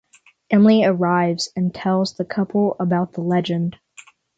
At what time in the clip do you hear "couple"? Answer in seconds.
2.25-2.75